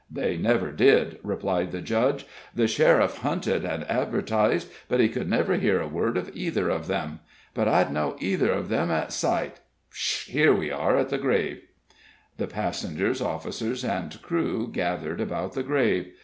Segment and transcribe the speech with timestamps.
[0.09, 2.25] "They never did," replied the Judge.
[2.55, 6.87] "The sheriff hunted and advertised, but he could never hear a word of either of
[6.87, 7.19] them.
[7.53, 9.59] But I'd know either one of them at sight.
[9.91, 11.61] Sh h here we are at the grave."
[12.37, 16.11] The passengers, officers, and crew gathered about the grave.